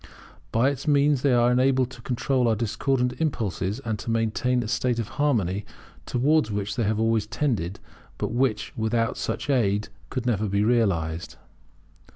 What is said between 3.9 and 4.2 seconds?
to